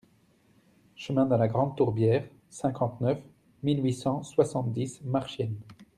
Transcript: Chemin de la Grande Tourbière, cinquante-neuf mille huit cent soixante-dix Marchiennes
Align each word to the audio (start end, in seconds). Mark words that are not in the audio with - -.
Chemin 0.95 1.27
de 1.27 1.35
la 1.35 1.47
Grande 1.47 1.75
Tourbière, 1.77 2.27
cinquante-neuf 2.49 3.19
mille 3.61 3.83
huit 3.83 3.93
cent 3.93 4.23
soixante-dix 4.23 4.99
Marchiennes 5.03 5.59